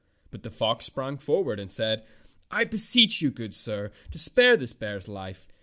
But 0.31 0.41
the 0.41 0.49
fox 0.49 0.85
sprang 0.85 1.19
forward 1.19 1.59
and 1.59 1.69
said: 1.71 2.03
"I 2.49 2.63
beseech 2.63 3.21
you, 3.21 3.29
good 3.29 3.53
sir, 3.53 3.91
to 4.09 4.17
spare 4.17 4.57
this 4.57 4.73
bear's 4.73 5.07
life. 5.07 5.47